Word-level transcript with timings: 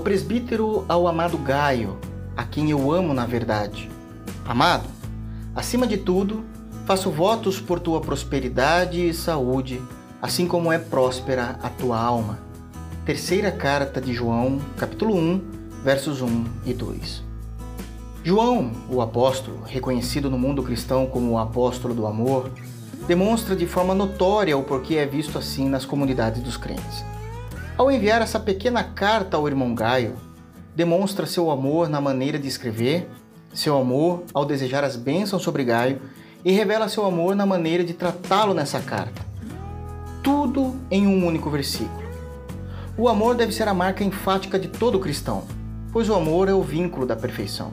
presbítero 0.00 0.84
ao 0.88 1.06
amado 1.06 1.38
Gaio, 1.38 1.98
a 2.36 2.44
quem 2.44 2.70
eu 2.70 2.90
amo 2.90 3.14
na 3.14 3.26
verdade. 3.26 3.90
Amado, 4.44 4.88
acima 5.54 5.86
de 5.86 5.96
tudo, 5.96 6.44
faço 6.84 7.10
votos 7.10 7.60
por 7.60 7.80
tua 7.80 8.00
prosperidade 8.00 9.08
e 9.08 9.14
saúde, 9.14 9.80
assim 10.20 10.46
como 10.46 10.72
é 10.72 10.78
próspera 10.78 11.58
a 11.62 11.68
tua 11.68 11.98
alma. 11.98 12.38
Terceira 13.04 13.52
carta 13.52 14.00
de 14.00 14.12
João, 14.12 14.60
capítulo 14.76 15.14
1, 15.14 15.40
versos 15.84 16.22
1 16.22 16.44
e 16.64 16.72
2. 16.72 17.22
João, 18.22 18.72
o 18.90 19.02
apóstolo, 19.02 19.62
reconhecido 19.66 20.30
no 20.30 20.38
mundo 20.38 20.62
cristão 20.62 21.04
como 21.04 21.32
o 21.32 21.38
apóstolo 21.38 21.94
do 21.94 22.06
amor, 22.06 22.50
demonstra 23.06 23.54
de 23.54 23.66
forma 23.66 23.94
notória 23.94 24.56
o 24.56 24.62
porquê 24.62 24.96
é 24.96 25.04
visto 25.04 25.36
assim 25.36 25.68
nas 25.68 25.84
comunidades 25.84 26.42
dos 26.42 26.56
crentes. 26.56 27.04
Ao 27.76 27.90
enviar 27.90 28.22
essa 28.22 28.38
pequena 28.38 28.84
carta 28.84 29.36
ao 29.36 29.48
irmão 29.48 29.74
Gaio, 29.74 30.14
demonstra 30.76 31.26
seu 31.26 31.50
amor 31.50 31.88
na 31.88 32.00
maneira 32.00 32.38
de 32.38 32.46
escrever, 32.46 33.10
seu 33.52 33.76
amor 33.76 34.22
ao 34.32 34.44
desejar 34.44 34.84
as 34.84 34.94
bênçãos 34.94 35.42
sobre 35.42 35.64
Gaio 35.64 36.00
e 36.44 36.52
revela 36.52 36.88
seu 36.88 37.04
amor 37.04 37.34
na 37.34 37.44
maneira 37.44 37.82
de 37.82 37.92
tratá-lo 37.92 38.54
nessa 38.54 38.78
carta. 38.78 39.26
Tudo 40.22 40.76
em 40.88 41.04
um 41.04 41.26
único 41.26 41.50
versículo. 41.50 42.04
O 42.96 43.08
amor 43.08 43.34
deve 43.34 43.50
ser 43.50 43.66
a 43.66 43.74
marca 43.74 44.04
enfática 44.04 44.56
de 44.56 44.68
todo 44.68 45.00
cristão, 45.00 45.42
pois 45.92 46.08
o 46.08 46.14
amor 46.14 46.48
é 46.48 46.54
o 46.54 46.62
vínculo 46.62 47.04
da 47.04 47.16
perfeição. 47.16 47.72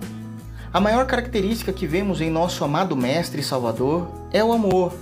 A 0.74 0.80
maior 0.80 1.05
característica 1.05 1.72
que 1.72 1.86
vemos 1.86 2.22
em 2.22 2.29
nosso 2.32 2.63
amado 2.63 2.98
Mestre 2.98 3.41
e 3.41 3.44
Salvador 3.44 4.07
é 4.34 4.44
o 4.44 4.52
amor. 4.52 4.94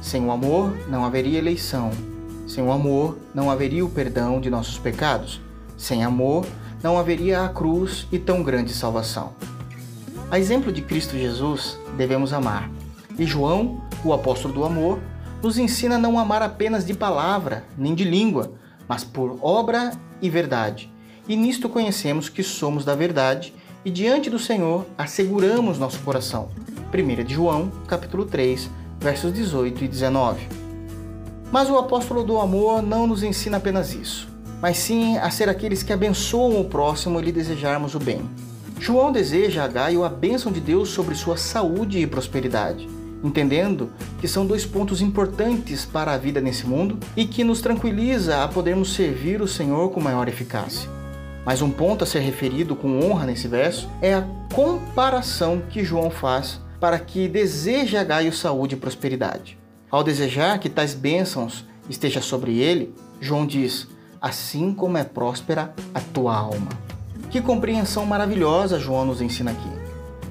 Sem 0.00 0.26
o 0.26 0.32
amor 0.32 0.76
não 0.88 1.04
haveria 1.04 1.38
eleição. 1.38 1.92
Sem 2.52 2.62
o 2.62 2.70
amor 2.70 3.16
não 3.34 3.50
haveria 3.50 3.82
o 3.82 3.88
perdão 3.88 4.38
de 4.38 4.50
nossos 4.50 4.76
pecados. 4.76 5.40
Sem 5.74 6.04
amor 6.04 6.44
não 6.82 6.98
haveria 6.98 7.46
a 7.46 7.48
cruz 7.48 8.06
e 8.12 8.18
tão 8.18 8.42
grande 8.42 8.74
salvação. 8.74 9.32
A 10.30 10.38
exemplo 10.38 10.70
de 10.70 10.82
Cristo 10.82 11.16
Jesus, 11.16 11.78
devemos 11.96 12.30
amar. 12.30 12.70
E 13.18 13.24
João, 13.24 13.80
o 14.04 14.12
apóstolo 14.12 14.52
do 14.52 14.64
amor, 14.64 15.00
nos 15.42 15.56
ensina 15.56 15.94
a 15.94 15.98
não 15.98 16.18
amar 16.18 16.42
apenas 16.42 16.84
de 16.84 16.92
palavra, 16.92 17.64
nem 17.78 17.94
de 17.94 18.04
língua, 18.04 18.52
mas 18.86 19.02
por 19.02 19.38
obra 19.40 19.92
e 20.20 20.28
verdade. 20.28 20.92
E 21.26 21.34
nisto 21.34 21.70
conhecemos 21.70 22.28
que 22.28 22.42
somos 22.42 22.84
da 22.84 22.94
verdade 22.94 23.54
e 23.82 23.90
diante 23.90 24.28
do 24.28 24.38
Senhor 24.38 24.84
asseguramos 24.98 25.78
nosso 25.78 26.00
coração. 26.00 26.50
1 26.92 27.24
de 27.24 27.32
João, 27.32 27.72
capítulo 27.86 28.26
3, 28.26 28.68
versos 29.00 29.32
18 29.32 29.84
e 29.84 29.88
19. 29.88 30.61
Mas 31.52 31.68
o 31.68 31.76
apóstolo 31.76 32.24
do 32.24 32.38
amor 32.38 32.82
não 32.82 33.06
nos 33.06 33.22
ensina 33.22 33.58
apenas 33.58 33.94
isso, 33.94 34.26
mas 34.62 34.78
sim 34.78 35.18
a 35.18 35.30
ser 35.30 35.50
aqueles 35.50 35.82
que 35.82 35.92
abençoam 35.92 36.58
o 36.58 36.64
próximo 36.64 37.20
e 37.20 37.24
lhe 37.24 37.30
desejarmos 37.30 37.94
o 37.94 37.98
bem. 37.98 38.22
João 38.80 39.12
deseja 39.12 39.62
a 39.62 39.68
Gaio 39.68 40.02
a 40.02 40.08
bênção 40.08 40.50
de 40.50 40.60
Deus 40.60 40.88
sobre 40.88 41.14
sua 41.14 41.36
saúde 41.36 41.98
e 41.98 42.06
prosperidade, 42.06 42.88
entendendo 43.22 43.90
que 44.18 44.26
são 44.26 44.46
dois 44.46 44.64
pontos 44.64 45.02
importantes 45.02 45.84
para 45.84 46.14
a 46.14 46.16
vida 46.16 46.40
nesse 46.40 46.66
mundo 46.66 46.98
e 47.14 47.26
que 47.26 47.44
nos 47.44 47.60
tranquiliza 47.60 48.42
a 48.42 48.48
podermos 48.48 48.94
servir 48.94 49.42
o 49.42 49.46
Senhor 49.46 49.90
com 49.90 50.00
maior 50.00 50.28
eficácia. 50.28 50.88
Mas 51.44 51.60
um 51.60 51.70
ponto 51.70 52.02
a 52.02 52.06
ser 52.06 52.20
referido 52.20 52.74
com 52.74 52.98
honra 53.04 53.26
nesse 53.26 53.46
verso 53.46 53.90
é 54.00 54.14
a 54.14 54.26
comparação 54.54 55.62
que 55.68 55.84
João 55.84 56.10
faz 56.10 56.58
para 56.80 56.98
que 56.98 57.28
deseje 57.28 57.98
a 57.98 58.02
Gaio 58.02 58.32
saúde 58.32 58.74
e 58.74 58.78
prosperidade. 58.78 59.61
Ao 59.92 60.02
desejar 60.02 60.58
que 60.58 60.70
tais 60.70 60.94
bênçãos 60.94 61.66
estejam 61.86 62.22
sobre 62.22 62.58
ele, 62.58 62.94
João 63.20 63.46
diz: 63.46 63.86
assim 64.18 64.72
como 64.72 64.96
é 64.96 65.04
próspera 65.04 65.74
a 65.94 66.00
tua 66.00 66.34
alma. 66.34 66.70
Que 67.30 67.42
compreensão 67.42 68.06
maravilhosa 68.06 68.80
João 68.80 69.04
nos 69.04 69.20
ensina 69.20 69.50
aqui. 69.50 69.68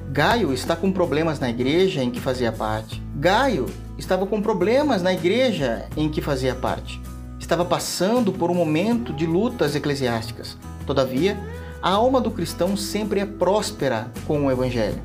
Gaio 0.09 0.51
está 0.51 0.75
com 0.75 0.91
problemas 0.91 1.39
na 1.39 1.47
igreja 1.47 2.03
em 2.03 2.09
que 2.09 2.19
fazia 2.19 2.51
parte. 2.51 2.99
Gaio 3.15 3.67
estava 3.99 4.25
com 4.25 4.41
problemas 4.41 5.03
na 5.03 5.13
igreja 5.13 5.87
em 5.95 6.09
que 6.09 6.21
fazia 6.21 6.55
parte. 6.55 6.99
Estava 7.39 7.63
passando 7.63 8.33
por 8.33 8.49
um 8.49 8.55
momento 8.55 9.13
de 9.13 9.27
lutas 9.27 9.75
eclesiásticas. 9.75 10.57
Todavia, 10.87 11.37
a 11.83 11.91
alma 11.91 12.19
do 12.19 12.31
cristão 12.31 12.75
sempre 12.75 13.19
é 13.19 13.25
próspera 13.27 14.11
com 14.25 14.47
o 14.47 14.51
Evangelho. 14.51 15.01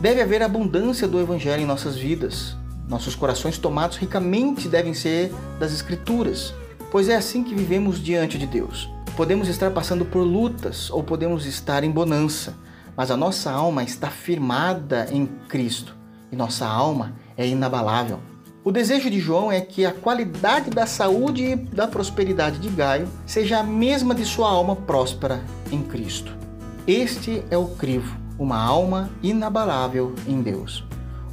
Deve 0.00 0.20
haver 0.20 0.42
abundância 0.42 1.06
do 1.06 1.20
Evangelho 1.20 1.62
em 1.62 1.66
nossas 1.66 1.96
vidas. 1.96 2.56
Nossos 2.92 3.14
corações 3.14 3.56
tomados 3.56 3.96
ricamente 3.96 4.68
devem 4.68 4.92
ser 4.92 5.32
das 5.58 5.72
Escrituras, 5.72 6.52
pois 6.90 7.08
é 7.08 7.16
assim 7.16 7.42
que 7.42 7.54
vivemos 7.54 7.98
diante 7.98 8.36
de 8.36 8.46
Deus. 8.46 8.86
Podemos 9.16 9.48
estar 9.48 9.70
passando 9.70 10.04
por 10.04 10.20
lutas 10.20 10.90
ou 10.90 11.02
podemos 11.02 11.46
estar 11.46 11.84
em 11.84 11.90
bonança, 11.90 12.54
mas 12.94 13.10
a 13.10 13.16
nossa 13.16 13.50
alma 13.50 13.82
está 13.82 14.10
firmada 14.10 15.08
em 15.10 15.24
Cristo 15.48 15.96
e 16.30 16.36
nossa 16.36 16.66
alma 16.66 17.14
é 17.34 17.46
inabalável. 17.46 18.20
O 18.62 18.70
desejo 18.70 19.08
de 19.08 19.18
João 19.18 19.50
é 19.50 19.62
que 19.62 19.86
a 19.86 19.92
qualidade 19.92 20.68
da 20.68 20.84
saúde 20.84 21.44
e 21.44 21.56
da 21.56 21.88
prosperidade 21.88 22.58
de 22.58 22.68
Gaio 22.68 23.08
seja 23.24 23.60
a 23.60 23.62
mesma 23.62 24.14
de 24.14 24.26
sua 24.26 24.50
alma 24.50 24.76
próspera 24.76 25.42
em 25.70 25.82
Cristo. 25.82 26.36
Este 26.86 27.42
é 27.50 27.56
o 27.56 27.68
crivo, 27.68 28.14
uma 28.38 28.62
alma 28.62 29.08
inabalável 29.22 30.14
em 30.28 30.42
Deus. 30.42 30.84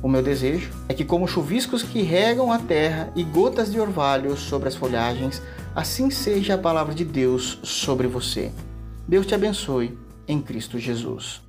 O 0.01 0.07
meu 0.07 0.21
desejo 0.23 0.71
é 0.87 0.93
que, 0.93 1.03
como 1.03 1.27
chuviscos 1.27 1.83
que 1.83 2.01
regam 2.01 2.51
a 2.51 2.59
terra 2.59 3.11
e 3.15 3.23
gotas 3.23 3.71
de 3.71 3.79
orvalho 3.79 4.37
sobre 4.37 4.69
as 4.69 4.75
folhagens, 4.75 5.41
assim 5.75 6.09
seja 6.09 6.55
a 6.55 6.57
palavra 6.57 6.95
de 6.95 7.03
Deus 7.03 7.59
sobre 7.63 8.07
você. 8.07 8.51
Deus 9.07 9.25
te 9.25 9.35
abençoe 9.35 9.97
em 10.27 10.41
Cristo 10.41 10.79
Jesus. 10.79 11.48